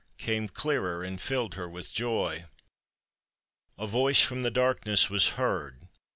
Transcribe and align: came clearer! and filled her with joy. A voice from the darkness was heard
came 0.17 0.49
clearer! 0.49 1.03
and 1.03 1.21
filled 1.21 1.53
her 1.53 1.69
with 1.69 1.93
joy. 1.93 2.45
A 3.77 3.85
voice 3.85 4.23
from 4.23 4.41
the 4.41 4.49
darkness 4.49 5.11
was 5.11 5.27
heard 5.37 5.89